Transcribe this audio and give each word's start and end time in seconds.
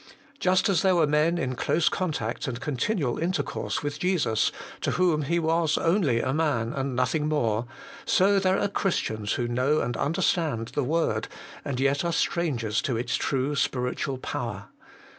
Just 0.39 0.67
as 0.67 0.81
there 0.81 0.95
were 0.95 1.05
men 1.05 1.37
in 1.37 1.53
close 1.55 1.87
contact 1.87 2.47
and 2.47 2.59
continual 2.59 3.19
intercourse 3.19 3.83
with 3.83 3.99
Jesus, 3.99 4.51
to 4.81 4.93
whom 4.93 5.21
He 5.21 5.37
was 5.37 5.77
only 5.77 6.19
a 6.21 6.33
man, 6.33 6.73
and 6.73 6.95
nothing 6.95 7.27
more, 7.27 7.67
so 8.03 8.39
there 8.39 8.57
are 8.57 8.67
Christians 8.67 9.33
who 9.33 9.47
know 9.47 9.79
and 9.81 9.95
understand 9.95 10.69
the 10.69 10.83
word, 10.83 11.27
and 11.63 11.79
yet 11.79 12.03
are 12.03 12.11
strangers 12.11 12.81
to 12.81 12.97
its 12.97 13.15
true 13.15 13.55
spiritual 13.55 14.17
power. 14.17 14.69